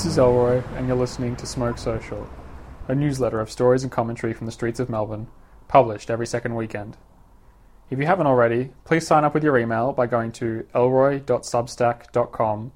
This 0.00 0.12
is 0.12 0.18
Elroy, 0.18 0.62
and 0.76 0.88
you're 0.88 0.96
listening 0.96 1.36
to 1.36 1.44
Smoke 1.44 1.76
Social, 1.76 2.26
a 2.88 2.94
newsletter 2.94 3.38
of 3.38 3.50
stories 3.50 3.82
and 3.82 3.92
commentary 3.92 4.32
from 4.32 4.46
the 4.46 4.50
streets 4.50 4.80
of 4.80 4.88
Melbourne, 4.88 5.26
published 5.68 6.10
every 6.10 6.26
second 6.26 6.54
weekend. 6.54 6.96
If 7.90 7.98
you 7.98 8.06
haven't 8.06 8.26
already, 8.26 8.70
please 8.84 9.06
sign 9.06 9.24
up 9.24 9.34
with 9.34 9.44
your 9.44 9.58
email 9.58 9.92
by 9.92 10.06
going 10.06 10.32
to 10.32 10.66
elroy.substack.com 10.74 12.72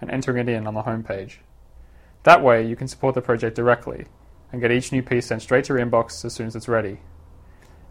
and 0.00 0.08
entering 0.08 0.38
it 0.38 0.48
in 0.48 0.68
on 0.68 0.74
the 0.74 0.84
homepage. 0.84 1.38
That 2.22 2.44
way, 2.44 2.64
you 2.64 2.76
can 2.76 2.86
support 2.86 3.16
the 3.16 3.22
project 3.22 3.56
directly 3.56 4.06
and 4.52 4.60
get 4.60 4.70
each 4.70 4.92
new 4.92 5.02
piece 5.02 5.26
sent 5.26 5.42
straight 5.42 5.64
to 5.64 5.74
your 5.74 5.84
inbox 5.84 6.24
as 6.24 6.32
soon 6.32 6.46
as 6.46 6.54
it's 6.54 6.68
ready. 6.68 7.00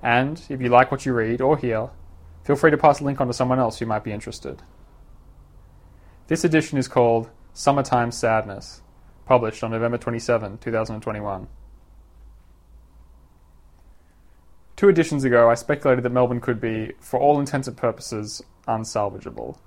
And 0.02 0.42
if 0.48 0.62
you 0.62 0.70
like 0.70 0.92
what 0.92 1.06
you 1.06 1.12
read 1.12 1.42
or 1.42 1.58
hear, 1.58 1.90
feel 2.46 2.56
free 2.56 2.72
to 2.72 2.78
pass 2.78 3.02
a 3.02 3.04
link 3.04 3.20
on 3.20 3.28
to 3.28 3.34
someone 3.34 3.60
else 3.60 3.80
who 3.80 3.86
might 3.86 4.06
be 4.06 4.14
interested. 4.14 4.62
This 6.28 6.46
edition 6.46 6.78
is 6.78 6.88
called 6.88 7.30
Summertime 7.58 8.12
Sadness, 8.12 8.84
published 9.26 9.64
on 9.64 9.72
November 9.72 9.98
27, 9.98 10.60
2021. 10.60 11.48
Two 14.76 14.90
editions 14.90 15.24
ago, 15.24 15.50
I 15.50 15.56
speculated 15.56 16.04
that 16.04 16.12
Melbourne 16.12 16.40
could 16.40 16.62
be, 16.62 16.92
for 17.00 17.20
all 17.20 17.40
intents 17.40 17.68
and 17.68 17.76
purposes, 17.76 18.44
unsalvageable. 18.68 19.58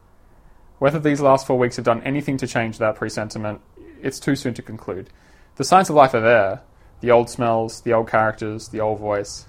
Whether 0.78 1.00
these 1.00 1.20
last 1.20 1.48
four 1.48 1.58
weeks 1.58 1.74
have 1.74 1.84
done 1.84 2.00
anything 2.04 2.36
to 2.36 2.46
change 2.46 2.78
that 2.78 2.94
presentiment, 2.94 3.60
it's 4.00 4.20
too 4.20 4.36
soon 4.36 4.54
to 4.54 4.62
conclude. 4.62 5.10
The 5.56 5.64
signs 5.64 5.90
of 5.90 5.96
life 5.96 6.14
are 6.14 6.20
there 6.20 6.62
the 7.00 7.10
old 7.10 7.28
smells, 7.28 7.80
the 7.80 7.92
old 7.92 8.08
characters, 8.08 8.68
the 8.68 8.78
old 8.78 9.00
voice. 9.00 9.46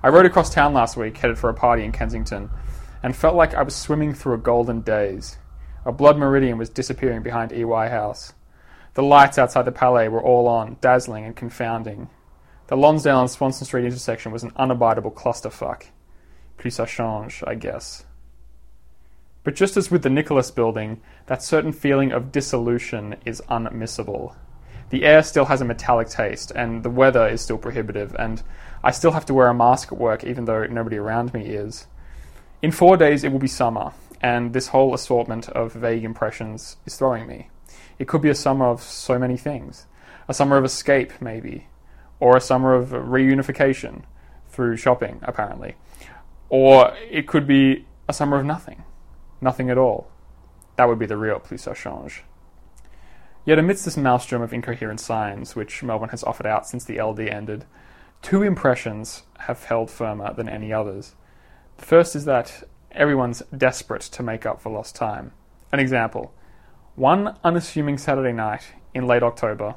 I 0.00 0.10
rode 0.10 0.26
across 0.26 0.54
town 0.54 0.74
last 0.74 0.96
week, 0.96 1.16
headed 1.16 1.40
for 1.40 1.50
a 1.50 1.54
party 1.54 1.82
in 1.82 1.90
Kensington, 1.90 2.50
and 3.02 3.16
felt 3.16 3.34
like 3.34 3.54
I 3.54 3.64
was 3.64 3.74
swimming 3.74 4.14
through 4.14 4.34
a 4.34 4.38
golden 4.38 4.82
daze. 4.82 5.38
A 5.84 5.92
blood 5.92 6.18
meridian 6.18 6.58
was 6.58 6.68
disappearing 6.68 7.22
behind 7.22 7.52
EY 7.52 7.88
House. 7.88 8.34
The 8.94 9.02
lights 9.02 9.38
outside 9.38 9.64
the 9.64 9.72
Palais 9.72 10.08
were 10.08 10.22
all 10.22 10.46
on, 10.46 10.76
dazzling 10.80 11.24
and 11.24 11.34
confounding. 11.34 12.10
The 12.66 12.76
Lonsdale 12.76 13.20
and 13.20 13.30
Swanston 13.30 13.66
Street 13.66 13.86
intersection 13.86 14.30
was 14.30 14.42
an 14.42 14.50
unabidable 14.52 15.14
clusterfuck. 15.14 15.84
Plus 16.58 16.76
ça 16.76 16.86
change, 16.86 17.42
I 17.46 17.54
guess. 17.54 18.04
But 19.42 19.54
just 19.54 19.78
as 19.78 19.90
with 19.90 20.02
the 20.02 20.10
Nicholas 20.10 20.50
building, 20.50 21.00
that 21.26 21.42
certain 21.42 21.72
feeling 21.72 22.12
of 22.12 22.30
dissolution 22.30 23.16
is 23.24 23.40
unmissable. 23.48 24.34
The 24.90 25.04
air 25.04 25.22
still 25.22 25.46
has 25.46 25.62
a 25.62 25.64
metallic 25.64 26.08
taste, 26.08 26.52
and 26.54 26.82
the 26.82 26.90
weather 26.90 27.26
is 27.26 27.40
still 27.40 27.56
prohibitive, 27.56 28.14
and 28.18 28.42
I 28.84 28.90
still 28.90 29.12
have 29.12 29.24
to 29.26 29.34
wear 29.34 29.48
a 29.48 29.54
mask 29.54 29.92
at 29.92 29.98
work 29.98 30.24
even 30.24 30.44
though 30.44 30.64
nobody 30.64 30.98
around 30.98 31.32
me 31.32 31.46
is. 31.46 31.86
In 32.60 32.70
four 32.70 32.98
days 32.98 33.24
it 33.24 33.32
will 33.32 33.38
be 33.38 33.48
summer, 33.48 33.92
and 34.20 34.52
this 34.52 34.68
whole 34.68 34.94
assortment 34.94 35.48
of 35.50 35.72
vague 35.72 36.04
impressions 36.04 36.76
is 36.86 36.96
throwing 36.96 37.26
me. 37.26 37.48
It 37.98 38.08
could 38.08 38.22
be 38.22 38.30
a 38.30 38.34
summer 38.34 38.66
of 38.66 38.82
so 38.82 39.18
many 39.18 39.36
things. 39.36 39.86
A 40.28 40.34
summer 40.34 40.56
of 40.56 40.64
escape, 40.64 41.12
maybe, 41.20 41.68
or 42.18 42.36
a 42.36 42.40
summer 42.40 42.74
of 42.74 42.90
reunification 42.90 44.02
through 44.48 44.76
shopping, 44.76 45.20
apparently. 45.22 45.76
Or 46.48 46.94
it 47.10 47.26
could 47.26 47.46
be 47.46 47.86
a 48.08 48.12
summer 48.12 48.38
of 48.38 48.44
nothing. 48.44 48.84
Nothing 49.40 49.70
at 49.70 49.78
all. 49.78 50.10
That 50.76 50.88
would 50.88 50.98
be 50.98 51.06
the 51.06 51.16
real 51.16 51.38
plus 51.38 51.64
ça 51.64 51.74
change. 51.74 52.24
Yet 53.44 53.58
amidst 53.58 53.84
this 53.84 53.96
maelstrom 53.96 54.42
of 54.42 54.52
incoherent 54.52 55.00
signs 55.00 55.56
which 55.56 55.82
Melbourne 55.82 56.10
has 56.10 56.24
offered 56.24 56.46
out 56.46 56.66
since 56.66 56.84
the 56.84 57.00
LD 57.00 57.20
ended, 57.20 57.64
two 58.22 58.42
impressions 58.42 59.22
have 59.40 59.64
held 59.64 59.90
firmer 59.90 60.34
than 60.34 60.48
any 60.48 60.72
others. 60.72 61.14
The 61.78 61.86
first 61.86 62.14
is 62.14 62.26
that 62.26 62.64
everyone's 62.92 63.42
desperate 63.56 64.02
to 64.02 64.22
make 64.22 64.46
up 64.46 64.60
for 64.60 64.70
lost 64.70 64.94
time. 64.96 65.32
An 65.72 65.80
example 65.80 66.32
one 66.96 67.36
unassuming 67.44 67.96
Saturday 67.96 68.32
night 68.32 68.74
in 68.94 69.06
late 69.06 69.22
October, 69.22 69.76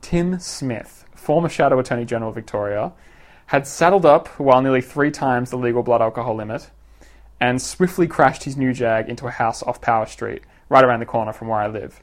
Tim 0.00 0.40
Smith, 0.40 1.04
former 1.14 1.48
Shadow 1.48 1.78
Attorney 1.78 2.04
General 2.04 2.30
of 2.30 2.34
Victoria, 2.34 2.92
had 3.46 3.66
saddled 3.66 4.06
up 4.06 4.28
while 4.40 4.62
nearly 4.62 4.80
three 4.80 5.10
times 5.10 5.50
the 5.50 5.56
legal 5.56 5.82
blood 5.82 6.00
alcohol 6.00 6.34
limit 6.34 6.70
and 7.40 7.60
swiftly 7.60 8.06
crashed 8.06 8.44
his 8.44 8.56
new 8.56 8.72
Jag 8.72 9.08
into 9.08 9.26
a 9.26 9.30
house 9.30 9.62
off 9.62 9.80
Power 9.80 10.06
Street, 10.06 10.42
right 10.68 10.84
around 10.84 11.00
the 11.00 11.06
corner 11.06 11.32
from 11.32 11.48
where 11.48 11.60
I 11.60 11.66
live. 11.66 12.02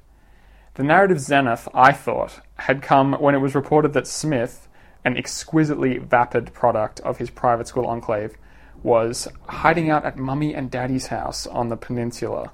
The 0.76 0.84
narrative 0.84 1.20
zenith, 1.20 1.68
I 1.74 1.92
thought, 1.92 2.40
had 2.56 2.82
come 2.82 3.14
when 3.14 3.36
it 3.36 3.40
was 3.40 3.56
reported 3.56 3.94
that 3.94 4.08
Smith, 4.08 4.68
an 5.04 5.18
exquisitely 5.18 5.98
vapid 5.98 6.54
product 6.54 7.00
of 7.02 7.18
his 7.18 7.30
private 7.30 7.68
school 7.68 7.86
enclave, 7.86 8.38
was 8.84 9.28
hiding 9.48 9.90
out 9.90 10.06
at 10.06 10.18
Mummy 10.18 10.54
and 10.54 10.70
Daddy's 10.70 11.08
house 11.08 11.48
on 11.48 11.70
the 11.70 11.78
peninsula. 11.78 12.52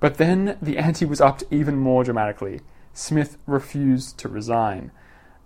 But 0.00 0.16
then 0.16 0.56
the 0.60 0.78
ante 0.78 1.04
was 1.04 1.20
upped 1.20 1.44
even 1.50 1.76
more 1.76 2.02
dramatically. 2.02 2.62
Smith 2.94 3.36
refused 3.46 4.18
to 4.18 4.28
resign. 4.28 4.90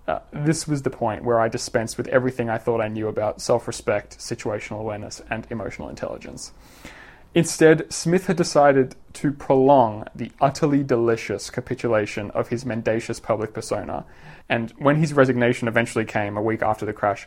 Uh, 0.07 0.21
this 0.33 0.69
was 0.69 0.83
the 0.83 0.91
point 0.91 1.25
where 1.25 1.41
I 1.41 1.49
dispensed 1.49 1.99
with 1.99 2.09
everything 2.09 2.49
I 2.49 2.59
thought 2.59 2.81
I 2.81 2.89
knew 2.89 3.09
about 3.09 3.41
self 3.41 3.67
respect, 3.67 4.19
situational 4.19 4.81
awareness, 4.81 5.23
and 5.31 5.47
emotional 5.51 5.89
intelligence. 5.89 6.53
Instead, 7.35 7.93
Smith 7.93 8.29
had 8.29 8.37
decided 8.37 8.95
to 9.15 9.33
prolong 9.33 10.07
the 10.15 10.31
utterly 10.41 10.85
delicious 10.85 11.51
capitulation 11.51 12.31
of 12.31 12.49
his 12.49 12.65
mendacious 12.65 13.19
public 13.19 13.53
persona, 13.53 14.05
and 14.49 14.73
when 14.79 14.97
his 14.97 15.13
resignation 15.13 15.67
eventually 15.67 16.05
came 16.05 16.37
a 16.37 16.43
week 16.43 16.63
after 16.63 16.87
the 16.87 16.93
crash, 16.93 17.27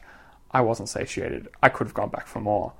I 0.51 0.61
wasn't 0.61 0.89
satiated. 0.89 1.47
I 1.61 1.69
could 1.69 1.87
have 1.87 1.93
gone 1.93 2.09
back 2.09 2.27
for 2.27 2.39
more. 2.39 2.73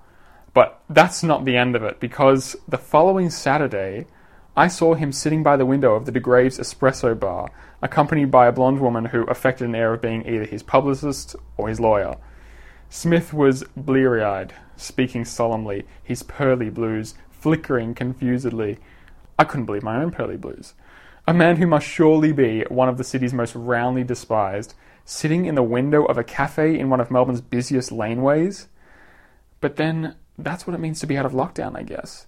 But 0.53 0.81
that's 0.89 1.23
not 1.23 1.45
the 1.45 1.57
end 1.57 1.75
of 1.75 1.83
it, 1.83 1.99
because 1.99 2.55
the 2.67 2.77
following 2.77 3.29
Saturday, 3.29 4.07
I 4.55 4.67
saw 4.67 4.95
him 4.95 5.11
sitting 5.11 5.43
by 5.43 5.55
the 5.55 5.65
window 5.65 5.93
of 5.93 6.05
the 6.05 6.11
Degraves 6.11 6.57
espresso 6.57 7.17
bar, 7.19 7.51
accompanied 7.81 8.31
by 8.31 8.47
a 8.47 8.51
blonde 8.51 8.79
woman 8.79 9.05
who 9.05 9.23
affected 9.25 9.65
an 9.65 9.75
air 9.75 9.93
of 9.93 10.01
being 10.01 10.25
either 10.25 10.45
his 10.45 10.63
publicist 10.63 11.35
or 11.57 11.69
his 11.69 11.79
lawyer. 11.79 12.17
Smith 12.89 13.33
was 13.33 13.63
bleary 13.75 14.23
eyed, 14.23 14.53
speaking 14.75 15.25
solemnly, 15.25 15.85
his 16.01 16.23
pearly 16.23 16.69
blues 16.69 17.13
flickering 17.29 17.93
confusedly. 17.93 18.79
I 19.37 19.43
couldn't 19.43 19.65
believe 19.67 19.83
my 19.83 20.01
own 20.01 20.09
pearly 20.09 20.37
blues. 20.37 20.73
A 21.27 21.33
man 21.33 21.57
who 21.57 21.67
must 21.67 21.85
surely 21.85 22.31
be 22.31 22.61
one 22.69 22.89
of 22.89 22.97
the 22.97 23.03
city's 23.03 23.33
most 23.33 23.53
roundly 23.53 24.03
despised, 24.03 24.73
sitting 25.09 25.45
in 25.45 25.55
the 25.55 25.63
window 25.63 26.03
of 26.03 26.17
a 26.17 26.23
cafe 26.23 26.77
in 26.77 26.89
one 26.89 26.99
of 26.99 27.09
Melbourne's 27.09 27.39
busiest 27.39 27.91
laneways? 27.91 28.67
But 29.61 29.77
then, 29.77 30.15
that's 30.37 30.67
what 30.67 30.73
it 30.73 30.79
means 30.79 30.99
to 30.99 31.07
be 31.07 31.17
out 31.17 31.25
of 31.25 31.31
lockdown, 31.31 31.77
I 31.77 31.83
guess. 31.83 32.27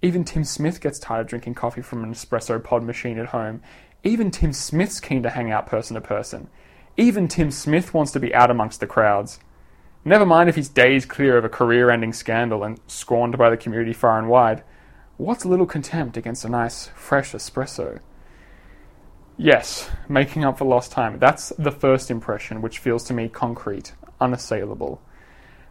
Even 0.00 0.24
Tim 0.24 0.42
Smith 0.42 0.80
gets 0.80 0.98
tired 0.98 1.20
of 1.20 1.26
drinking 1.26 1.54
coffee 1.54 1.82
from 1.82 2.02
an 2.02 2.14
espresso 2.14 2.62
pod 2.64 2.82
machine 2.82 3.18
at 3.18 3.26
home. 3.26 3.60
Even 4.02 4.30
Tim 4.30 4.54
Smith's 4.54 5.00
keen 5.00 5.22
to 5.22 5.30
hang 5.30 5.50
out 5.50 5.66
person 5.66 5.94
to 5.94 6.00
person. 6.00 6.48
Even 6.96 7.28
Tim 7.28 7.50
Smith 7.50 7.92
wants 7.92 8.12
to 8.12 8.20
be 8.20 8.34
out 8.34 8.50
amongst 8.50 8.80
the 8.80 8.86
crowds. 8.86 9.38
Never 10.02 10.24
mind 10.24 10.48
if 10.48 10.56
he's 10.56 10.70
days 10.70 11.04
clear 11.04 11.36
of 11.36 11.44
a 11.44 11.50
career 11.50 11.90
ending 11.90 12.14
scandal 12.14 12.64
and 12.64 12.80
scorned 12.86 13.36
by 13.36 13.50
the 13.50 13.56
community 13.58 13.92
far 13.92 14.18
and 14.18 14.28
wide. 14.28 14.62
What's 15.18 15.44
a 15.44 15.48
little 15.48 15.66
contempt 15.66 16.16
against 16.16 16.44
a 16.44 16.48
nice, 16.48 16.86
fresh 16.94 17.32
espresso? 17.32 18.00
Yes, 19.40 19.88
making 20.08 20.44
up 20.44 20.58
for 20.58 20.64
lost 20.64 20.90
time. 20.90 21.20
That's 21.20 21.50
the 21.50 21.70
first 21.70 22.10
impression, 22.10 22.60
which 22.60 22.80
feels 22.80 23.04
to 23.04 23.14
me 23.14 23.28
concrete, 23.28 23.92
unassailable. 24.20 25.00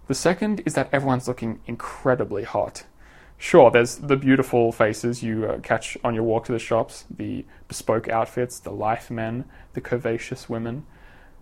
The 0.08 0.16
second 0.16 0.62
is 0.66 0.74
that 0.76 0.88
everyone's 0.94 1.28
looking 1.28 1.60
incredibly 1.68 2.46
hot. 2.46 2.86
Sure, 3.38 3.70
there's 3.70 3.98
the 3.98 4.16
beautiful 4.16 4.72
faces 4.72 5.22
you 5.22 5.46
uh, 5.46 5.60
catch 5.60 5.98
on 6.02 6.16
your 6.16 6.24
walk 6.24 6.46
to 6.46 6.54
the 6.54 6.60
shops, 6.60 7.04
the 7.10 7.46
bespoke 7.68 8.08
outfits, 8.08 8.58
the 8.58 8.72
lithe 8.72 9.10
men, 9.10 9.44
the 9.74 9.81
curvaceous 9.81 10.48
women. 10.48 10.86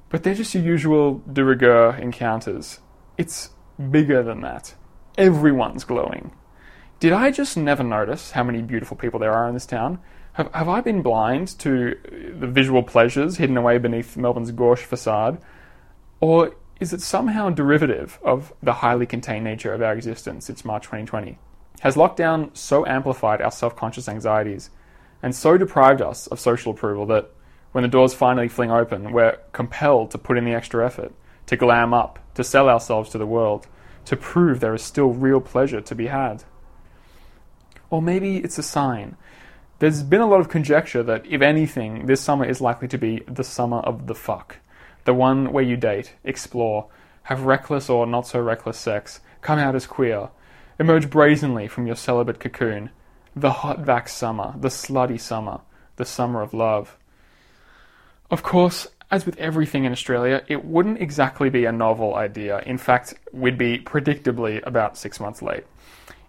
But 0.10 0.24
they're 0.24 0.34
just 0.34 0.56
your 0.56 0.64
usual 0.64 1.22
de 1.32 1.46
rigueur 1.46 1.96
encounters. 1.96 2.80
It's 3.20 3.52
bigger 3.92 4.24
than 4.24 4.42
that. 4.42 4.74
Everyone's 5.16 5.84
glowing. 5.84 6.32
Did 7.00 7.14
I 7.14 7.30
just 7.30 7.56
never 7.56 7.84
notice 7.84 8.32
how 8.32 8.44
many 8.44 8.64
beautiful 8.64 8.98
people 8.98 9.20
there 9.20 9.32
are 9.32 9.48
in 9.48 9.54
this 9.54 9.68
town? 9.68 10.00
Have, 10.36 10.54
have 10.54 10.68
I 10.68 10.82
been 10.82 11.02
blind 11.02 11.58
to 11.60 11.98
the 12.38 12.48
visual 12.48 12.84
pleasures 12.84 13.38
hidden 13.38 13.56
away 13.56 13.78
beneath 13.78 14.18
Melbourne's 14.18 14.52
gauche 14.52 14.84
facade? 14.84 15.42
Or 16.20 16.56
is 16.82 16.92
it 16.92 17.02
somehow 17.02 17.50
derivative 17.50 18.20
of 18.22 18.54
the 18.62 18.74
highly 18.74 19.06
contained 19.06 19.46
nature 19.46 19.74
of 19.74 19.82
our 19.82 19.94
existence 19.94 20.46
since 20.46 20.66
March 20.66 20.84
2020? 20.84 21.38
Has 21.80 21.96
lockdown 21.96 22.56
so 22.56 22.86
amplified 22.86 23.42
our 23.42 23.52
self 23.52 23.78
conscious 23.78 24.10
anxieties 24.10 24.72
and 25.24 25.34
so 25.34 25.58
deprived 25.58 26.02
us 26.02 26.28
of 26.28 26.40
social 26.42 26.74
approval 26.74 27.06
that 27.06 27.32
when 27.72 27.84
the 27.84 27.88
doors 27.88 28.14
finally 28.14 28.50
fling 28.50 28.72
open, 28.72 29.14
we're 29.14 29.38
compelled 29.54 30.12
to 30.12 30.18
put 30.18 30.38
in 30.38 30.44
the 30.44 30.54
extra 30.54 30.86
effort, 30.86 31.14
to 31.46 31.56
glam 31.56 31.94
up, 31.94 32.20
to 32.36 32.44
sell 32.44 32.68
ourselves 32.68 33.10
to 33.12 33.18
the 33.18 33.26
world, 33.26 33.68
to 34.04 34.18
prove 34.18 34.60
there 34.60 34.76
is 34.76 34.82
still 34.82 35.14
real 35.14 35.40
pleasure 35.40 35.80
to 35.80 35.96
be 35.96 36.08
had? 36.08 36.44
Or 37.90 38.02
maybe 38.02 38.38
it's 38.38 38.58
a 38.58 38.64
sign 38.64 39.16
there's 39.80 40.04
been 40.04 40.22
a 40.22 40.28
lot 40.28 40.40
of 40.40 40.50
conjecture 40.50 41.04
that, 41.04 41.26
if 41.26 41.42
anything, 41.42 42.06
this 42.06 42.22
summer 42.22 42.46
is 42.46 42.62
likely 42.62 42.88
to 42.88 42.98
be 42.98 43.24
the 43.28 43.44
summer 43.44 43.80
of 43.80 44.08
the 44.08 44.16
fuck. 44.16 44.58
The 45.04 45.14
one 45.14 45.52
where 45.52 45.64
you 45.64 45.78
date, 45.78 46.14
explore, 46.24 46.88
have 47.24 47.44
reckless 47.44 47.90
or 47.90 48.06
not 48.06 48.28
so 48.28 48.40
reckless 48.40 48.78
sex, 48.78 49.20
come 49.42 49.60
out 49.60 49.76
as 49.76 49.86
queer, 49.86 50.30
emerge 50.80 51.10
brazenly 51.10 51.68
from 51.68 51.88
your 51.88 51.96
celibate 51.96 52.40
cocoon. 52.40 52.90
The 53.36 53.52
hot 53.52 53.82
vax 53.82 54.10
summer, 54.10 54.54
the 54.58 54.70
slutty 54.70 55.20
summer, 55.20 55.60
the 55.98 56.06
summer 56.06 56.42
of 56.42 56.54
love. 56.54 56.98
Of 58.32 58.44
course, 58.44 58.88
as 59.12 59.26
with 59.26 59.38
everything 59.38 59.84
in 59.84 59.92
Australia, 59.92 60.44
it 60.48 60.66
wouldn't 60.66 61.02
exactly 61.02 61.50
be 61.50 61.66
a 61.66 61.72
novel 61.72 62.16
idea. 62.16 62.60
In 62.66 62.78
fact, 62.78 63.14
we'd 63.32 63.58
be 63.58 63.80
predictably 63.80 64.66
about 64.66 64.98
six 64.98 65.20
months 65.20 65.42
late. 65.42 65.66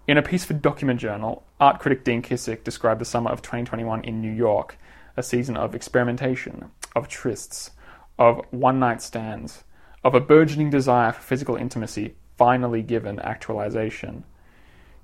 In 0.06 0.18
a 0.18 0.22
piece 0.22 0.44
for 0.44 0.54
Document 0.54 1.00
Journal, 1.00 1.42
art 1.58 1.80
critic 1.80 2.04
Dean 2.04 2.22
Kissick 2.22 2.62
described 2.62 3.00
the 3.00 3.04
summer 3.04 3.28
of 3.32 3.42
2021 3.42 4.04
in 4.04 4.20
New 4.20 4.30
York, 4.30 4.78
a 5.16 5.22
season 5.22 5.56
of 5.56 5.74
experimentation, 5.74 6.70
of 6.94 7.08
trysts, 7.08 7.70
of 8.16 8.40
one 8.52 8.78
night 8.78 9.02
stands, 9.02 9.64
of 10.04 10.14
a 10.14 10.20
burgeoning 10.20 10.70
desire 10.70 11.10
for 11.10 11.22
physical 11.22 11.56
intimacy 11.56 12.14
finally 12.38 12.82
given 12.82 13.18
actualization. 13.18 14.22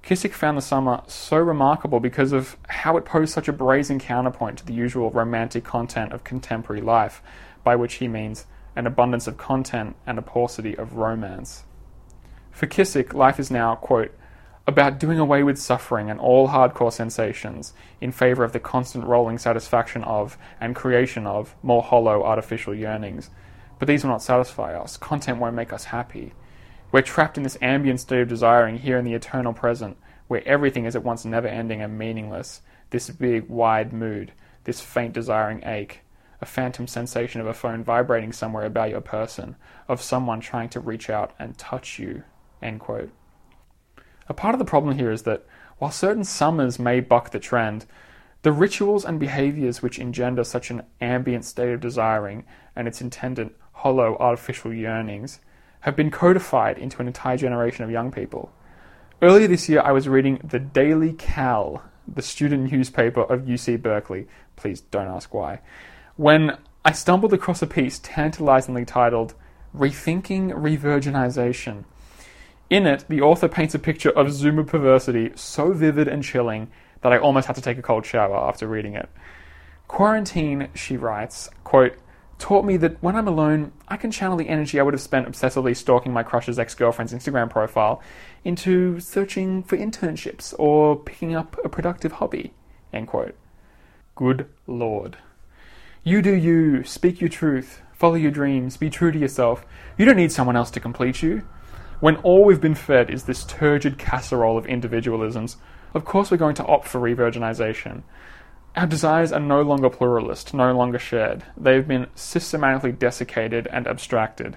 Kissick 0.04 0.34
found 0.34 0.56
the 0.56 0.62
summer 0.62 1.02
so 1.08 1.37
remarkable 1.37 1.99
because 1.99 2.32
of 2.32 2.56
how 2.69 2.96
it 2.96 3.04
posed 3.04 3.34
such 3.34 3.49
a 3.49 3.52
brazen 3.52 3.99
counterpoint 3.99 4.58
to 4.58 4.66
the 4.66 4.72
usual 4.72 5.10
romantic 5.10 5.64
content 5.64 6.12
of 6.12 6.22
contemporary 6.22 6.81
life, 6.81 7.22
by 7.64 7.75
which 7.75 7.94
he 7.94 8.06
means 8.06 8.46
an 8.76 8.87
abundance 8.87 9.26
of 9.26 9.37
content 9.37 9.96
and 10.06 10.16
a 10.16 10.22
paucity 10.22 10.78
of 10.78 10.94
romance. 10.94 11.64
For 12.52 12.69
Kissick, 12.69 13.14
life 13.14 13.40
is 13.40 13.50
now, 13.50 13.75
quote, 13.75 14.14
about 14.67 15.00
doing 15.00 15.19
away 15.19 15.43
with 15.43 15.59
suffering 15.59 16.09
and 16.09 16.20
all 16.20 16.49
hardcore 16.49 16.93
sensations 16.93 17.73
in 18.00 18.12
favor 18.12 18.44
of 18.44 18.53
the 18.53 18.61
constant 18.61 19.05
rolling 19.05 19.38
satisfaction 19.38 20.05
of 20.05 20.38
and 20.61 20.76
creation 20.76 21.26
of 21.26 21.55
more 21.62 21.82
hollow 21.82 22.23
artificial 22.23 22.75
yearnings. 22.75 23.31
But 23.79 23.88
these 23.88 24.05
will 24.05 24.11
not 24.11 24.23
satisfy 24.23 24.79
us. 24.79 24.97
Content 24.97 25.38
won't 25.38 25.56
make 25.56 25.73
us 25.73 25.87
happy. 25.87 26.32
We're 26.93 27.03
trapped 27.03 27.37
in 27.37 27.43
this 27.43 27.59
ambient 27.61 28.00
state 28.00 28.20
of 28.20 28.29
desiring 28.29 28.79
here 28.79 28.99
in 28.99 29.05
the 29.05 29.14
eternal 29.14 29.53
present, 29.53 29.97
where 30.29 30.47
everything 30.47 30.85
is 30.85 30.94
at 30.94 31.03
once 31.03 31.25
never 31.25 31.49
ending 31.49 31.82
and 31.82 31.99
meaningless. 31.99 32.61
This 32.91 33.11
big, 33.11 33.49
wide 33.49 33.93
mood, 33.93 34.32
this 34.64 34.81
faint 34.81 35.12
desiring 35.12 35.64
ache, 35.64 36.00
a 36.41 36.47
phantom 36.47 36.87
sensation 36.87 37.41
of 37.41 37.47
a 37.47 37.55
phone 37.55 37.82
vibrating 37.82 38.32
somewhere 38.32 38.67
about 38.67 38.91
your 38.91 39.00
person, 39.00 39.56
of 39.88 40.03
someone 40.03 40.41
trying 40.41 40.69
to 40.69 40.81
reach 40.81 41.11
out 41.11 41.32
and 41.38 41.59
touch 41.59 41.99
you. 41.99 42.23
End 42.61 42.79
quote. 42.79 43.11
A 44.32 44.34
part 44.34 44.55
of 44.55 44.58
the 44.58 44.64
problem 44.64 44.96
here 44.96 45.12
is 45.12 45.25
that 45.25 45.44
while 45.76 45.90
certain 45.90 46.25
summers 46.25 46.79
may 46.79 47.00
buck 47.00 47.32
the 47.32 47.38
trend, 47.38 47.84
the 48.40 48.50
rituals 48.50 49.05
and 49.05 49.20
behaviors 49.20 49.82
which 49.82 49.99
engender 49.99 50.43
such 50.43 50.70
an 50.70 50.84
ambient 51.02 51.44
state 51.44 51.70
of 51.70 51.82
desiring 51.82 52.46
and 52.75 52.88
its 52.88 53.02
intended 53.02 53.50
hollow 53.73 54.17
artificial 54.19 54.73
yearnings 54.73 55.40
have 55.81 55.94
been 55.96 56.11
codified 56.11 56.79
into 56.79 57.02
an 57.02 57.08
entire 57.08 57.37
generation 57.37 57.84
of 57.84 57.90
young 57.90 58.11
people. 58.11 58.50
Earlier 59.20 59.49
this 59.49 59.69
year, 59.69 59.82
I 59.82 59.93
was 59.93 60.08
reading 60.08 60.40
the 60.43 60.58
Daily 60.58 61.12
Cal, 61.12 61.82
the 62.08 62.23
student 62.23 62.73
newspaper 62.73 63.25
of 63.25 63.43
UC 63.43 63.82
Berkeley. 63.82 64.28
Please 64.56 64.81
don't 64.81 65.08
ask 65.08 65.35
why. 65.35 65.61
When 66.17 66.56
I 66.87 66.93
stumbled 66.93 67.35
across 67.35 67.61
a 67.61 67.67
piece 67.67 68.00
tantalizingly 68.02 68.87
titled 68.87 69.35
Rethinking 69.76 70.52
Revirginization 70.52 71.85
in 72.73 72.87
it, 72.87 73.05
the 73.07 73.21
author 73.21 73.49
paints 73.49 73.75
a 73.75 73.79
picture 73.79 74.09
of 74.11 74.29
Zoomer 74.29 74.67
perversity 74.67 75.31
so 75.35 75.73
vivid 75.75 76.09
and 76.09 76.25
chilling 76.25 76.71
that 77.03 77.13
I 77.13 77.19
almost 77.19 77.47
had 77.47 77.57
to 77.57 77.63
take 77.63 77.77
a 77.77 77.83
cold 77.83 78.07
shower 78.07 78.35
after 78.35 78.67
reading 78.67 78.95
it. 78.95 79.11
Quarantine, 79.89 80.69
she 80.75 80.97
writes, 80.97 81.51
quote, 81.65 81.97
taught 82.39 82.65
me 82.65 82.79
that 82.79 83.03
when 83.03 83.15
I'm 83.15 83.29
alone, 83.29 83.73
I 83.89 83.99
can 83.99 84.11
channel 84.11 84.39
the 84.39 84.49
energy 84.49 84.81
I 84.81 84.83
would 84.85 84.95
have 84.95 85.03
spent 85.03 85.29
obsessively 85.29 85.77
stalking 85.77 86.15
my 86.15 86.23
crush's 86.23 86.59
ex 86.59 86.75
girlfriend's 86.75 87.13
Instagram 87.13 87.51
profile 87.51 88.03
into 88.43 88.99
searching 89.01 89.63
for 89.63 89.77
internships 89.77 90.55
or 90.59 90.97
picking 90.97 91.35
up 91.35 91.59
a 91.63 91.69
productive 91.69 92.13
hobby. 92.13 92.55
End 92.91 93.07
quote. 93.07 93.35
Good 94.15 94.47
Lord. 94.67 95.19
You 96.05 96.23
do 96.23 96.35
you, 96.35 96.85
speak 96.85 97.21
your 97.21 97.29
truth, 97.29 97.83
follow 97.93 98.15
your 98.15 98.31
dreams, 98.31 98.79
be 98.79 98.89
true 98.89 99.13
to 99.13 99.19
yourself. 99.19 99.67
You 99.99 100.07
don't 100.07 100.17
need 100.17 100.33
someone 100.33 100.57
else 100.57 100.71
to 100.71 100.81
complete 100.81 101.23
you. 101.23 101.43
When 102.02 102.16
all 102.16 102.44
we've 102.44 102.60
been 102.60 102.75
fed 102.75 103.10
is 103.10 103.22
this 103.22 103.44
turgid 103.44 103.96
casserole 103.96 104.58
of 104.58 104.66
individualisms, 104.66 105.54
of 105.94 106.04
course 106.04 106.32
we're 106.32 106.37
going 106.37 106.56
to 106.56 106.66
opt 106.66 106.88
for 106.88 107.00
revirginization. 107.00 108.02
Our 108.75 108.88
desires 108.88 109.31
are 109.31 109.38
no 109.38 109.62
longer 109.62 109.88
pluralist, 109.88 110.52
no 110.52 110.76
longer 110.76 110.99
shared. 110.99 111.44
They've 111.56 111.87
been 111.87 112.08
systematically 112.16 112.90
desiccated 112.90 113.69
and 113.70 113.87
abstracted. 113.87 114.56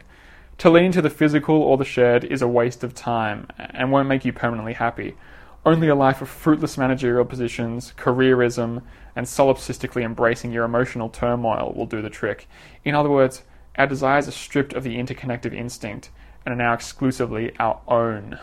To 0.58 0.72
lean 0.72 0.92
to 0.94 1.04
the 1.04 1.10
physical 1.12 1.62
or 1.62 1.78
the 1.78 1.86
shared 1.86 2.24
is 2.24 2.42
a 2.42 2.48
waste 2.48 2.84
of 2.84 2.96
time 2.96 3.46
and 3.60 3.92
won't 3.92 4.10
make 4.10 4.26
you 4.26 4.34
permanently 4.34 4.74
happy. 4.74 5.14
Only 5.64 5.88
a 5.88 5.94
life 5.94 6.24
of 6.24 6.30
fruitless 6.30 6.80
managerial 6.80 7.26
positions, 7.26 7.94
careerism, 7.96 8.82
and 9.16 9.28
solipsistically 9.28 10.02
embracing 10.02 10.52
your 10.52 10.66
emotional 10.66 11.10
turmoil 11.10 11.74
will 11.76 11.86
do 11.86 12.02
the 12.02 12.10
trick. 12.10 12.48
In 12.84 12.96
other 12.96 13.12
words, 13.12 13.44
our 13.78 13.86
desires 13.86 14.28
are 14.28 14.32
stripped 14.32 14.74
of 14.74 14.82
the 14.82 14.96
interconnective 14.96 15.54
instinct 15.54 16.10
and 16.46 16.54
are 16.54 16.58
now 16.58 16.74
exclusively 16.74 17.54
our 17.60 17.82
own. 17.88 18.40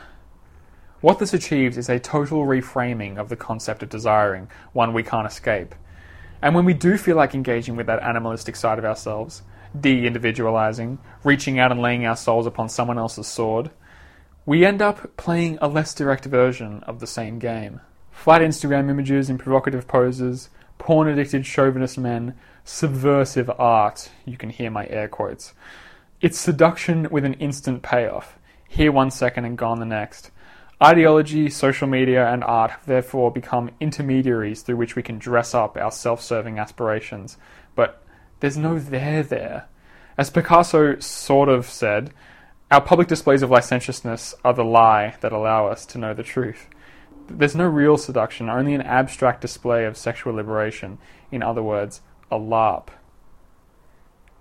What 1.00 1.18
this 1.18 1.34
achieves 1.34 1.78
is 1.78 1.88
a 1.88 1.98
total 1.98 2.44
reframing 2.44 3.18
of 3.18 3.28
the 3.28 3.36
concept 3.36 3.82
of 3.82 3.88
desiring, 3.88 4.48
one 4.72 4.92
we 4.92 5.02
can't 5.02 5.26
escape. 5.26 5.74
And 6.40 6.54
when 6.54 6.64
we 6.64 6.74
do 6.74 6.96
feel 6.96 7.16
like 7.16 7.34
engaging 7.34 7.76
with 7.76 7.86
that 7.86 8.02
animalistic 8.02 8.56
side 8.56 8.78
of 8.78 8.84
ourselves, 8.84 9.42
de 9.78 10.06
individualizing, 10.06 10.98
reaching 11.24 11.58
out 11.58 11.72
and 11.72 11.80
laying 11.80 12.04
our 12.04 12.16
souls 12.16 12.46
upon 12.46 12.68
someone 12.68 12.98
else's 12.98 13.26
sword, 13.26 13.70
we 14.44 14.66
end 14.66 14.82
up 14.82 15.16
playing 15.16 15.58
a 15.60 15.68
less 15.68 15.94
direct 15.94 16.24
version 16.24 16.82
of 16.82 16.98
the 16.98 17.06
same 17.06 17.38
game. 17.38 17.80
Flat 18.10 18.40
Instagram 18.40 18.90
images 18.90 19.30
in 19.30 19.38
provocative 19.38 19.86
poses, 19.86 20.50
porn 20.78 21.08
addicted 21.08 21.46
chauvinist 21.46 21.96
men, 21.96 22.36
subversive 22.64 23.50
art, 23.58 24.10
you 24.24 24.36
can 24.36 24.50
hear 24.50 24.70
my 24.70 24.86
air 24.88 25.08
quotes, 25.08 25.54
it's 26.22 26.38
seduction 26.38 27.08
with 27.10 27.24
an 27.24 27.34
instant 27.34 27.82
payoff. 27.82 28.38
Here 28.68 28.92
one 28.92 29.10
second 29.10 29.44
and 29.44 29.58
gone 29.58 29.80
the 29.80 29.84
next. 29.84 30.30
Ideology, 30.80 31.50
social 31.50 31.88
media, 31.88 32.28
and 32.28 32.44
art 32.44 32.70
have 32.70 32.86
therefore 32.86 33.32
become 33.32 33.72
intermediaries 33.80 34.62
through 34.62 34.76
which 34.76 34.94
we 34.94 35.02
can 35.02 35.18
dress 35.18 35.52
up 35.52 35.76
our 35.76 35.90
self 35.90 36.22
serving 36.22 36.60
aspirations. 36.60 37.38
But 37.74 38.04
there's 38.38 38.56
no 38.56 38.78
there 38.78 39.24
there. 39.24 39.68
As 40.16 40.30
Picasso 40.30 40.98
sort 41.00 41.48
of 41.48 41.66
said, 41.66 42.12
our 42.70 42.80
public 42.80 43.08
displays 43.08 43.42
of 43.42 43.50
licentiousness 43.50 44.32
are 44.44 44.54
the 44.54 44.64
lie 44.64 45.16
that 45.22 45.32
allow 45.32 45.66
us 45.66 45.84
to 45.86 45.98
know 45.98 46.14
the 46.14 46.22
truth. 46.22 46.68
There's 47.28 47.56
no 47.56 47.66
real 47.66 47.96
seduction, 47.96 48.48
only 48.48 48.74
an 48.74 48.82
abstract 48.82 49.40
display 49.40 49.86
of 49.86 49.96
sexual 49.96 50.34
liberation. 50.34 50.98
In 51.32 51.42
other 51.42 51.64
words, 51.64 52.00
a 52.30 52.38
LARP. 52.38 52.90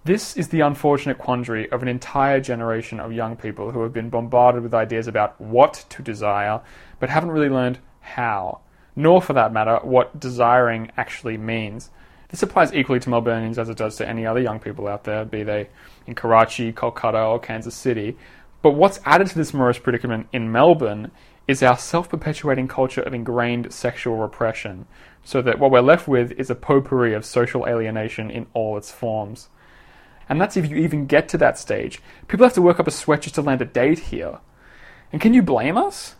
This 0.04 0.36
is 0.36 0.48
the 0.48 0.62
unfortunate 0.62 1.20
quandary 1.20 1.70
of 1.70 1.84
an 1.84 1.88
entire 1.88 2.42
generation 2.42 3.00
of 3.00 3.14
young 3.14 3.36
people 3.36 3.70
who 3.70 3.84
have 3.84 3.94
been 3.94 4.10
bombarded 4.10 4.64
with 4.64 4.74
ideas 4.74 5.08
about 5.08 5.40
what 5.40 5.86
to 5.90 6.02
desire, 6.02 6.62
but 7.00 7.12
haven't 7.12 7.30
really 7.30 7.50
learned 7.50 7.78
how, 8.00 8.62
nor 8.96 9.22
for 9.22 9.34
that 9.34 9.54
matter, 9.54 9.78
what 9.84 10.20
desiring 10.20 10.92
actually 10.98 11.38
means. 11.38 11.92
This 12.30 12.42
applies 12.42 12.74
equally 12.74 13.00
to 13.00 13.12
Melburnians 13.12 13.60
as 13.60 13.70
it 13.70 13.78
does 13.78 13.96
to 13.98 14.10
any 14.10 14.26
other 14.26 14.40
young 14.40 14.60
people 14.60 14.88
out 14.88 15.04
there, 15.04 15.24
be 15.24 15.44
they 15.44 15.70
in 16.08 16.16
Karachi, 16.16 16.74
Kolkata, 16.74 17.30
or 17.30 17.40
Kansas 17.40 17.76
City. 17.76 18.18
But 18.64 18.72
what's 18.72 19.02
added 19.06 19.28
to 19.28 19.36
this 19.36 19.54
morose 19.54 19.78
predicament 19.78 20.30
in 20.34 20.52
Melbourne 20.52 21.12
is 21.48 21.62
our 21.62 21.78
self 21.78 22.10
perpetuating 22.10 22.68
culture 22.68 23.04
of 23.04 23.14
ingrained 23.14 23.72
sexual 23.72 24.18
repression, 24.18 24.88
so 25.24 25.44
that 25.44 25.60
what 25.60 25.70
we're 25.70 25.82
left 25.82 26.08
with 26.08 26.32
is 26.40 26.50
a 26.50 26.56
potpourri 26.56 27.14
of 27.14 27.24
social 27.24 27.68
alienation 27.68 28.32
in 28.32 28.48
all 28.56 28.78
its 28.78 28.90
forms. 28.90 29.50
And 30.32 30.40
that's 30.40 30.56
if 30.56 30.72
you 30.72 30.78
even 30.78 31.08
get 31.08 31.28
to 31.30 31.38
that 31.40 31.60
stage. 31.60 32.02
People 32.30 32.46
have 32.46 32.54
to 32.54 32.62
work 32.62 32.80
up 32.80 32.88
a 32.88 32.92
sweat 32.92 33.24
just 33.24 33.36
to 33.36 33.42
land 33.42 33.62
a 33.62 33.66
date 33.66 34.00
here. 34.00 34.40
And 35.12 35.20
can 35.20 35.34
you 35.34 35.42
blame 35.42 35.76
us? 35.76 36.16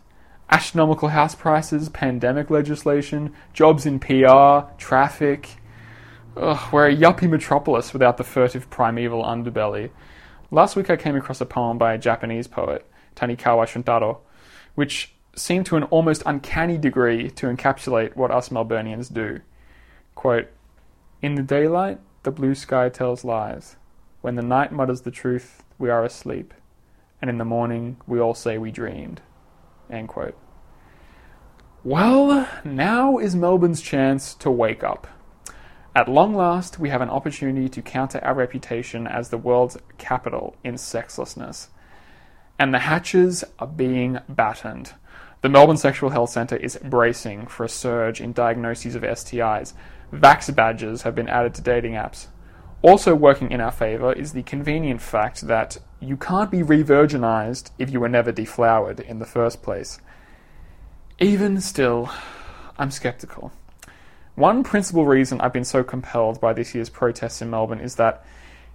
Astronomical 0.50 1.08
house 1.08 1.34
prices, 1.34 1.88
pandemic 1.88 2.50
legislation, 2.50 3.32
jobs 3.54 3.86
in 3.86 3.98
PR, 3.98 4.70
traffic. 4.76 5.48
Ugh, 6.36 6.60
we're 6.70 6.90
a 6.90 6.94
yuppie 6.94 7.30
metropolis 7.30 7.94
without 7.94 8.18
the 8.18 8.22
furtive 8.22 8.68
primeval 8.68 9.24
underbelly. 9.24 9.88
Last 10.50 10.76
week 10.76 10.90
I 10.90 10.96
came 10.98 11.16
across 11.16 11.40
a 11.40 11.46
poem 11.46 11.78
by 11.78 11.94
a 11.94 11.98
Japanese 11.98 12.46
poet, 12.46 12.86
Tanikawa 13.16 13.64
Shuntaro, 13.64 14.18
which 14.74 15.14
seemed 15.34 15.64
to 15.64 15.76
an 15.76 15.84
almost 15.84 16.22
uncanny 16.26 16.76
degree 16.76 17.30
to 17.30 17.46
encapsulate 17.46 18.14
what 18.14 18.30
us 18.30 18.50
Melburnians 18.50 19.10
do. 19.10 19.40
Quote, 20.14 20.48
In 21.22 21.34
the 21.34 21.42
daylight, 21.42 21.98
the 22.24 22.30
blue 22.30 22.54
sky 22.54 22.90
tells 22.90 23.24
lies. 23.24 23.76
When 24.22 24.36
the 24.36 24.42
night 24.42 24.70
mutters 24.70 25.00
the 25.00 25.10
truth, 25.10 25.64
we 25.80 25.90
are 25.90 26.04
asleep, 26.04 26.54
and 27.20 27.28
in 27.28 27.38
the 27.38 27.44
morning 27.44 27.96
we 28.06 28.20
all 28.20 28.34
say 28.34 28.56
we 28.56 28.70
dreamed. 28.70 29.20
Well, 31.82 32.48
now 32.62 33.18
is 33.18 33.34
Melbourne's 33.34 33.80
chance 33.80 34.34
to 34.34 34.48
wake 34.48 34.84
up. 34.84 35.08
At 35.96 36.08
long 36.08 36.36
last, 36.36 36.78
we 36.78 36.88
have 36.90 37.00
an 37.00 37.10
opportunity 37.10 37.68
to 37.70 37.82
counter 37.82 38.20
our 38.22 38.34
reputation 38.34 39.08
as 39.08 39.30
the 39.30 39.38
world's 39.38 39.76
capital 39.98 40.54
in 40.62 40.78
sexlessness. 40.78 41.70
And 42.60 42.72
the 42.72 42.78
hatches 42.78 43.42
are 43.58 43.66
being 43.66 44.20
battened. 44.28 44.92
The 45.40 45.48
Melbourne 45.48 45.76
Sexual 45.76 46.10
Health 46.10 46.30
Centre 46.30 46.56
is 46.56 46.78
bracing 46.80 47.48
for 47.48 47.64
a 47.64 47.68
surge 47.68 48.20
in 48.20 48.32
diagnoses 48.32 48.94
of 48.94 49.02
STIs. 49.02 49.72
Vax 50.12 50.54
badges 50.54 51.02
have 51.02 51.16
been 51.16 51.28
added 51.28 51.54
to 51.54 51.62
dating 51.62 51.94
apps 51.94 52.28
Also 52.82 53.14
working 53.14 53.52
in 53.52 53.60
our 53.60 53.70
favour 53.70 54.12
is 54.12 54.32
the 54.32 54.42
convenient 54.42 55.00
fact 55.00 55.42
that 55.46 55.78
you 56.00 56.16
can't 56.16 56.50
be 56.50 56.64
re-virginized 56.64 57.70
if 57.78 57.90
you 57.90 58.00
were 58.00 58.08
never 58.08 58.32
deflowered 58.32 58.98
in 58.98 59.20
the 59.20 59.24
first 59.24 59.62
place. 59.62 60.00
Even 61.20 61.60
still, 61.60 62.10
I'm 62.76 62.90
skeptical. 62.90 63.52
One 64.34 64.64
principal 64.64 65.06
reason 65.06 65.40
I've 65.40 65.52
been 65.52 65.64
so 65.64 65.84
compelled 65.84 66.40
by 66.40 66.52
this 66.52 66.74
year's 66.74 66.90
protests 66.90 67.40
in 67.40 67.50
Melbourne 67.50 67.80
is 67.80 67.94
that 67.96 68.24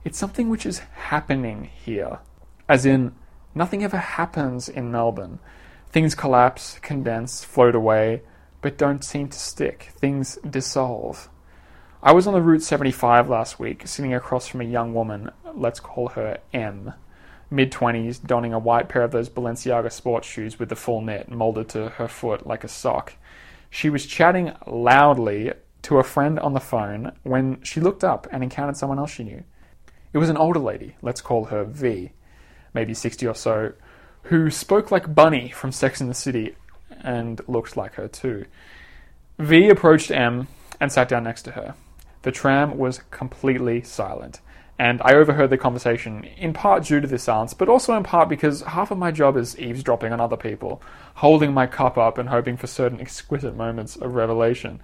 it's 0.06 0.18
something 0.18 0.48
which 0.48 0.66
is 0.66 0.80
happening 0.80 1.70
here. 1.84 2.20
As 2.70 2.86
in, 2.86 3.14
nothing 3.54 3.84
ever 3.84 3.98
happens 3.98 4.70
in 4.70 4.90
Melbourne. 4.90 5.40
Things 5.90 6.16
collapse, 6.16 6.80
condense, 6.80 7.44
float 7.44 7.76
away, 7.76 8.22
but 8.62 8.78
don't 8.78 9.04
seem 9.04 9.28
to 9.28 9.38
stick. 9.38 9.92
Things 9.98 10.38
dissolve. 10.50 11.30
I 12.02 12.12
was 12.12 12.28
on 12.28 12.36
the 12.36 12.42
Route 12.42 12.62
75 12.62 13.28
last 13.28 13.60
week, 13.60 13.88
sitting 13.88 14.14
across 14.14 14.48
from 14.48 14.62
a 14.62 14.66
young 14.66 14.94
woman, 14.94 15.32
let's 15.56 15.80
call 15.80 16.10
her 16.10 16.38
M, 16.54 16.94
mid 17.50 17.72
20s, 17.72 18.24
donning 18.24 18.54
a 18.54 18.60
white 18.60 18.88
pair 18.88 19.02
of 19.02 19.10
those 19.10 19.30
Balenciaga 19.30 19.92
sports 19.92 20.28
shoes 20.28 20.60
with 20.60 20.70
the 20.70 20.76
full 20.76 21.02
knit 21.02 21.28
molded 21.28 21.70
to 21.70 21.90
her 21.90 22.08
foot 22.08 22.46
like 22.46 22.64
a 22.64 22.68
sock. 22.68 23.14
She 23.72 23.90
was 23.90 24.06
chatting 24.06 24.54
loudly 24.68 25.54
to 25.82 25.98
a 25.98 26.04
friend 26.04 26.38
on 26.40 26.54
the 26.54 26.60
phone 26.60 27.14
when 27.24 27.64
she 27.64 27.82
looked 27.82 28.04
up 28.04 28.28
and 28.32 28.44
encountered 28.44 28.78
someone 28.78 29.00
else 29.00 29.12
she 29.12 29.24
knew. 29.24 29.44
It 30.14 30.20
was 30.20 30.30
an 30.30 30.38
older 30.38 30.60
lady, 30.60 30.96
let's 31.02 31.22
call 31.22 31.46
her 31.46 31.64
V, 31.64 32.12
maybe 32.76 32.94
60 32.94 33.26
or 33.26 33.36
so, 33.36 33.74
who 34.24 34.52
spoke 34.52 34.92
like 34.92 35.16
Bunny 35.16 35.50
from 35.50 35.72
Sex 35.72 36.00
in 36.00 36.08
the 36.08 36.14
City 36.14 36.56
and 37.02 37.42
looked 37.48 37.76
like 37.76 37.96
her 37.96 38.08
too. 38.08 38.46
V 39.40 39.70
approached 39.70 40.12
M 40.12 40.48
and 40.80 40.92
sat 40.92 41.10
down 41.10 41.24
next 41.24 41.42
to 41.42 41.52
her. 41.52 41.74
The 42.28 42.34
tram 42.34 42.78
was 42.78 43.00
completely 43.10 43.82
silent, 43.84 44.42
and 44.78 45.02
I 45.02 45.14
overheard 45.14 45.50
the 45.50 45.58
conversation, 45.58 46.26
in 46.26 46.52
part 46.52 46.84
due 46.84 47.00
to 47.00 47.08
this 47.08 47.24
silence, 47.24 47.54
but 47.54 47.70
also 47.70 47.96
in 47.96 48.04
part 48.04 48.28
because 48.28 48.64
half 48.64 48.92
of 48.92 48.98
my 48.98 49.12
job 49.12 49.38
is 49.38 49.58
eavesdropping 49.58 50.12
on 50.12 50.20
other 50.20 50.36
people, 50.36 50.82
holding 51.14 51.54
my 51.54 51.68
cup 51.68 51.98
up 51.98 52.18
and 52.18 52.28
hoping 52.28 52.58
for 52.58 52.68
certain 52.68 53.00
exquisite 53.00 53.56
moments 53.56 53.96
of 53.96 54.14
revelation. 54.14 54.82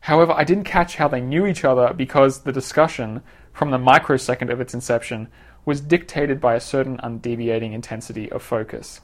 However, 0.00 0.32
I 0.32 0.44
didn't 0.44 0.64
catch 0.64 0.96
how 0.96 1.08
they 1.08 1.22
knew 1.22 1.46
each 1.46 1.64
other 1.64 1.94
because 1.94 2.42
the 2.42 2.52
discussion, 2.52 3.22
from 3.54 3.70
the 3.70 3.78
microsecond 3.78 4.50
of 4.50 4.60
its 4.60 4.74
inception, 4.74 5.28
was 5.64 5.80
dictated 5.80 6.42
by 6.42 6.56
a 6.56 6.60
certain 6.60 6.98
undeviating 6.98 7.72
intensity 7.72 8.30
of 8.30 8.42
focus. 8.42 9.00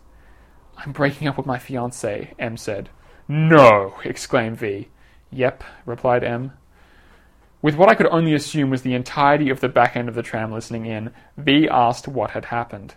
I'm 0.76 0.92
breaking 0.92 1.26
up 1.26 1.38
with 1.38 1.46
my 1.46 1.56
fiancée, 1.56 2.34
M 2.38 2.58
said. 2.58 2.90
No! 3.28 3.94
exclaimed 4.04 4.58
V. 4.58 4.88
Yep, 5.30 5.64
replied 5.86 6.22
M. 6.22 6.52
With 7.60 7.74
what 7.74 7.88
I 7.88 7.94
could 7.94 8.06
only 8.06 8.34
assume 8.34 8.70
was 8.70 8.82
the 8.82 8.94
entirety 8.94 9.50
of 9.50 9.60
the 9.60 9.68
back 9.68 9.96
end 9.96 10.08
of 10.08 10.14
the 10.14 10.22
tram 10.22 10.52
listening 10.52 10.86
in, 10.86 11.12
V 11.36 11.68
asked 11.68 12.06
what 12.06 12.30
had 12.30 12.46
happened. 12.46 12.94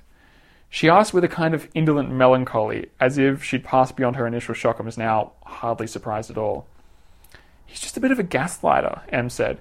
She 0.70 0.88
asked 0.88 1.14
with 1.14 1.24
a 1.24 1.28
kind 1.28 1.54
of 1.54 1.68
indolent 1.74 2.12
melancholy, 2.12 2.90
as 3.00 3.18
if 3.18 3.44
she'd 3.44 3.64
passed 3.64 3.98
beyond 3.98 4.16
her 4.16 4.28
initial 4.28 4.54
shock 4.54 4.78
and 4.78 4.86
was 4.86 4.98
now 4.98 5.34
hardly 5.44 5.88
surprised 5.88 6.30
at 6.30 6.38
all. 6.38 6.68
He's 7.66 7.82
just 7.82 7.98
a 7.98 8.00
bit 8.00 8.12
of 8.12 8.20
a 8.20 8.24
gaslighter, 8.24 9.02
M 9.10 9.30
said. 9.30 9.60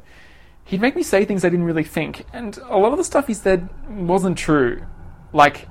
He'd 0.65 0.81
make 0.81 0.95
me 0.95 1.03
say 1.03 1.25
things 1.25 1.45
I 1.45 1.49
didn't 1.49 1.65
really 1.65 1.83
think, 1.83 2.27
and 2.33 2.57
a 2.59 2.77
lot 2.77 2.93
of 2.93 2.99
the 2.99 3.05
stuff 3.05 3.27
he 3.27 3.35
said 3.35 3.69
wasn't 3.89 4.39
true. 4.39 4.85
Like, 5.33 5.67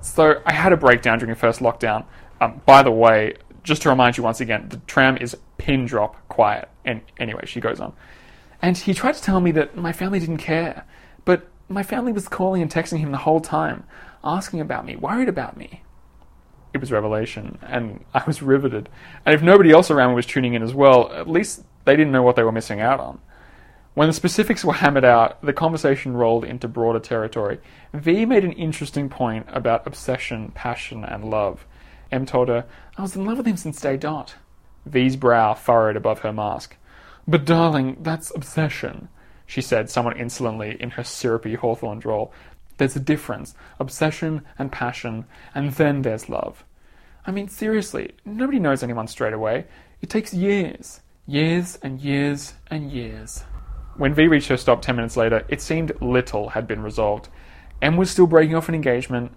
so 0.00 0.42
I 0.44 0.52
had 0.52 0.72
a 0.72 0.76
breakdown 0.76 1.18
during 1.18 1.34
the 1.34 1.40
first 1.40 1.60
lockdown. 1.60 2.04
Um, 2.40 2.60
by 2.66 2.82
the 2.82 2.90
way, 2.90 3.34
just 3.64 3.82
to 3.82 3.88
remind 3.88 4.16
you 4.16 4.22
once 4.22 4.40
again, 4.40 4.68
the 4.68 4.76
tram 4.86 5.16
is 5.16 5.36
pin 5.56 5.86
drop 5.86 6.28
quiet. 6.28 6.68
And 6.84 7.00
anyway, 7.18 7.46
she 7.46 7.60
goes 7.60 7.80
on. 7.80 7.94
And 8.60 8.76
he 8.76 8.94
tried 8.94 9.14
to 9.14 9.22
tell 9.22 9.40
me 9.40 9.52
that 9.52 9.76
my 9.76 9.92
family 9.92 10.18
didn't 10.18 10.38
care, 10.38 10.84
but 11.24 11.48
my 11.68 11.82
family 11.82 12.12
was 12.12 12.28
calling 12.28 12.62
and 12.62 12.70
texting 12.70 12.98
him 12.98 13.12
the 13.12 13.18
whole 13.18 13.40
time, 13.40 13.84
asking 14.24 14.60
about 14.60 14.84
me, 14.84 14.96
worried 14.96 15.28
about 15.28 15.56
me. 15.56 15.82
It 16.74 16.80
was 16.80 16.92
revelation, 16.92 17.58
and 17.62 18.04
I 18.12 18.22
was 18.26 18.42
riveted. 18.42 18.88
And 19.24 19.34
if 19.34 19.42
nobody 19.42 19.70
else 19.70 19.90
around 19.90 20.14
was 20.14 20.26
tuning 20.26 20.54
in 20.54 20.62
as 20.62 20.74
well, 20.74 21.10
at 21.12 21.28
least 21.28 21.64
they 21.84 21.96
didn't 21.96 22.12
know 22.12 22.22
what 22.22 22.36
they 22.36 22.42
were 22.42 22.52
missing 22.52 22.80
out 22.80 23.00
on. 23.00 23.20
When 23.94 24.08
the 24.08 24.12
specifics 24.12 24.64
were 24.64 24.74
hammered 24.74 25.04
out, 25.04 25.42
the 25.42 25.52
conversation 25.52 26.16
rolled 26.16 26.44
into 26.44 26.68
broader 26.68 27.00
territory. 27.00 27.58
V 27.92 28.26
made 28.26 28.44
an 28.44 28.52
interesting 28.52 29.08
point 29.08 29.46
about 29.48 29.86
obsession, 29.86 30.52
passion, 30.54 31.04
and 31.04 31.24
love. 31.30 31.66
M 32.12 32.26
told 32.26 32.48
her, 32.48 32.64
I 32.96 33.02
was 33.02 33.16
in 33.16 33.24
love 33.24 33.38
with 33.38 33.46
him 33.46 33.56
since 33.56 33.80
day 33.80 33.96
dot. 33.96 34.36
V's 34.86 35.16
brow 35.16 35.54
furrowed 35.54 35.96
above 35.96 36.20
her 36.20 36.32
mask. 36.32 36.76
But 37.28 37.44
darling, 37.44 37.98
that's 38.00 38.34
obsession, 38.34 39.10
she 39.44 39.60
said 39.60 39.90
somewhat 39.90 40.16
insolently 40.16 40.78
in 40.80 40.90
her 40.90 41.04
syrupy 41.04 41.56
Hawthorn 41.56 41.98
drawl. 41.98 42.32
There's 42.78 42.96
a 42.96 43.00
difference. 43.00 43.54
Obsession 43.78 44.42
and 44.58 44.72
passion, 44.72 45.26
and 45.54 45.72
then 45.72 46.00
there's 46.00 46.30
love. 46.30 46.64
I 47.26 47.30
mean, 47.30 47.48
seriously, 47.48 48.12
nobody 48.24 48.58
knows 48.58 48.82
anyone 48.82 49.08
straight 49.08 49.34
away. 49.34 49.66
It 50.00 50.08
takes 50.08 50.32
years. 50.32 51.02
Years 51.26 51.78
and 51.82 52.00
years 52.00 52.54
and 52.70 52.90
years. 52.90 53.44
When 53.98 54.14
V 54.14 54.26
reached 54.28 54.48
her 54.48 54.56
stop 54.56 54.80
ten 54.80 54.96
minutes 54.96 55.16
later, 55.16 55.44
it 55.48 55.60
seemed 55.60 56.00
little 56.00 56.48
had 56.48 56.66
been 56.66 56.82
resolved. 56.82 57.28
M 57.82 57.98
was 57.98 58.10
still 58.10 58.26
breaking 58.26 58.56
off 58.56 58.70
an 58.70 58.74
engagement. 58.74 59.32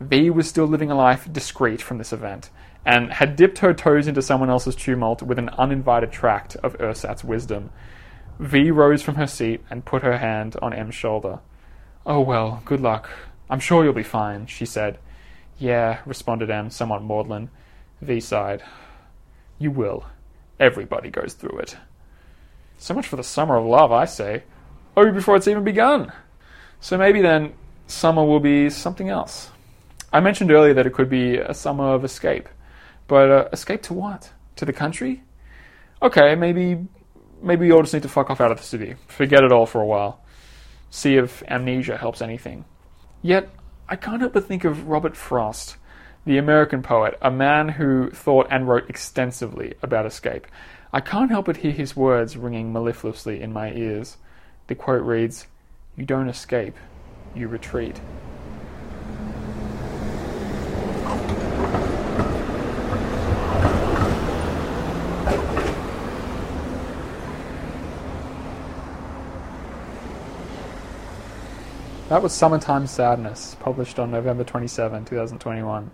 V 0.00 0.30
was 0.30 0.48
still 0.48 0.66
living 0.66 0.90
a 0.90 0.94
life 0.94 1.30
discreet 1.32 1.80
from 1.80 1.98
this 1.98 2.12
event 2.12 2.50
and 2.84 3.12
had 3.12 3.34
dipped 3.34 3.58
her 3.58 3.74
toes 3.74 4.06
into 4.06 4.22
someone 4.22 4.50
else's 4.50 4.76
tumult 4.76 5.22
with 5.22 5.38
an 5.38 5.48
uninvited 5.50 6.12
tract 6.12 6.54
of 6.56 6.76
Ursat's 6.80 7.24
wisdom. 7.24 7.70
V 8.38 8.70
rose 8.70 9.02
from 9.02 9.16
her 9.16 9.26
seat 9.26 9.60
and 9.70 9.84
put 9.84 10.02
her 10.02 10.18
hand 10.18 10.56
on 10.62 10.72
M's 10.72 10.94
shoulder. 10.94 11.40
Oh 12.04 12.20
well, 12.20 12.62
good 12.64 12.80
luck. 12.80 13.10
I'm 13.50 13.60
sure 13.60 13.82
you'll 13.82 13.92
be 13.92 14.02
fine, 14.02 14.46
she 14.46 14.66
said. 14.66 14.98
Yeah, 15.58 16.00
responded 16.04 16.50
M, 16.50 16.70
somewhat 16.70 17.02
maudlin. 17.02 17.50
V 18.02 18.20
sighed. 18.20 18.62
You 19.58 19.70
will. 19.70 20.04
Everybody 20.60 21.10
goes 21.10 21.32
through 21.32 21.58
it. 21.58 21.76
So 22.78 22.94
much 22.94 23.06
for 23.06 23.16
the 23.16 23.24
summer 23.24 23.56
of 23.56 23.64
love, 23.64 23.90
I 23.90 24.04
say. 24.04 24.44
Oh, 24.96 25.10
before 25.10 25.36
it's 25.36 25.48
even 25.48 25.64
begun. 25.64 26.12
So 26.80 26.98
maybe 26.98 27.22
then 27.22 27.54
summer 27.86 28.24
will 28.24 28.40
be 28.40 28.70
something 28.70 29.08
else. 29.08 29.50
I 30.16 30.20
mentioned 30.20 30.50
earlier 30.50 30.72
that 30.72 30.86
it 30.86 30.94
could 30.94 31.10
be 31.10 31.36
a 31.36 31.52
summer 31.52 31.92
of 31.92 32.02
escape. 32.02 32.48
But 33.06 33.30
uh, 33.30 33.48
escape 33.52 33.82
to 33.82 33.92
what? 33.92 34.30
To 34.56 34.64
the 34.64 34.72
country? 34.72 35.22
Okay, 36.00 36.34
maybe 36.34 36.86
maybe 37.42 37.66
you 37.66 37.74
all 37.74 37.82
just 37.82 37.92
need 37.92 38.04
to 38.04 38.08
fuck 38.08 38.30
off 38.30 38.40
out 38.40 38.50
of 38.50 38.56
the 38.56 38.62
city. 38.64 38.94
Forget 39.08 39.44
it 39.44 39.52
all 39.52 39.66
for 39.66 39.82
a 39.82 39.84
while. 39.84 40.24
See 40.88 41.16
if 41.16 41.42
amnesia 41.48 41.98
helps 41.98 42.22
anything. 42.22 42.64
Yet, 43.20 43.50
I 43.90 43.96
can't 43.96 44.22
help 44.22 44.32
but 44.32 44.48
think 44.48 44.64
of 44.64 44.88
Robert 44.88 45.18
Frost, 45.18 45.76
the 46.24 46.38
American 46.38 46.82
poet, 46.82 47.18
a 47.20 47.30
man 47.30 47.68
who 47.68 48.10
thought 48.10 48.46
and 48.50 48.66
wrote 48.66 48.88
extensively 48.88 49.74
about 49.82 50.06
escape. 50.06 50.46
I 50.94 51.00
can't 51.00 51.30
help 51.30 51.44
but 51.44 51.58
hear 51.58 51.72
his 51.72 51.94
words 51.94 52.38
ringing 52.38 52.72
mellifluously 52.72 53.38
in 53.38 53.52
my 53.52 53.70
ears. 53.74 54.16
The 54.68 54.76
quote 54.76 55.02
reads, 55.02 55.46
You 55.94 56.06
don't 56.06 56.30
escape, 56.30 56.78
you 57.34 57.48
retreat. 57.48 58.00
That 72.08 72.22
was 72.22 72.32
Summertime 72.32 72.86
Sadness, 72.86 73.56
published 73.58 73.98
on 73.98 74.12
November 74.12 74.44
27, 74.44 75.06
2021. 75.06 75.90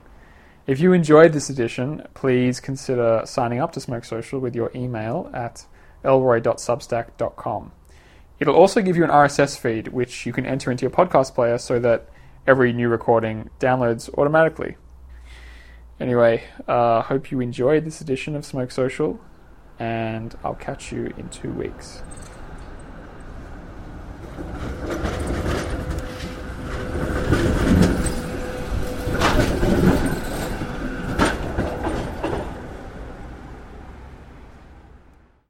If 0.66 0.78
you 0.78 0.92
enjoyed 0.92 1.32
this 1.32 1.48
edition, 1.48 2.06
please 2.12 2.60
consider 2.60 3.22
signing 3.24 3.60
up 3.60 3.72
to 3.72 3.80
Smoke 3.80 4.04
Social 4.04 4.38
with 4.38 4.54
your 4.54 4.70
email 4.74 5.30
at 5.32 5.64
elroy.substack.com. 6.04 7.72
It'll 8.38 8.54
also 8.54 8.82
give 8.82 8.94
you 8.94 9.04
an 9.04 9.10
RSS 9.10 9.58
feed, 9.58 9.88
which 9.88 10.26
you 10.26 10.34
can 10.34 10.44
enter 10.44 10.70
into 10.70 10.82
your 10.82 10.90
podcast 10.90 11.34
player 11.34 11.56
so 11.56 11.80
that 11.80 12.10
every 12.46 12.74
new 12.74 12.90
recording 12.90 13.48
downloads 13.58 14.12
automatically. 14.18 14.76
Anyway, 15.98 16.44
uh, 16.68 17.00
hope 17.00 17.30
you 17.30 17.40
enjoyed 17.40 17.86
this 17.86 18.02
edition 18.02 18.36
of 18.36 18.44
Smoke 18.44 18.70
Social, 18.70 19.18
and 19.78 20.36
I'll 20.44 20.56
catch 20.56 20.92
you 20.92 21.14
in 21.16 21.30
two 21.30 21.52
weeks. 21.52 22.02